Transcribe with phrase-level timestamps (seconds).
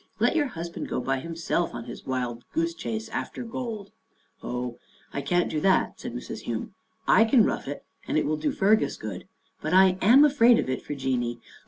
[0.19, 3.91] "Let your husband go by himself, on his wild goose chase after gold."
[4.41, 4.79] "Oh,
[5.13, 6.39] I can't do that," said Mrs.
[6.39, 6.73] Hume."
[7.07, 9.27] I can rough it, and it will do Fergus good,
[9.61, 11.39] but I am afraid of it for Jeanie."